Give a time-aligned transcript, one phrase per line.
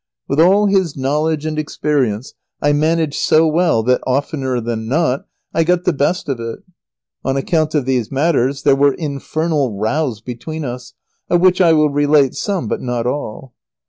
[0.27, 5.63] With all his knowledge and experience, I managed so well that, oftener than not, I
[5.63, 6.63] got the best of it.
[7.23, 10.95] On account of these matters, there were infernal rows between us,
[11.29, 13.53] of which I will relate some but not all.